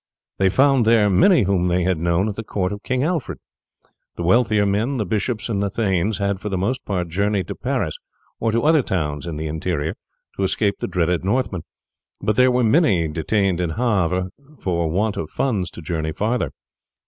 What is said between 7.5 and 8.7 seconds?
Paris or to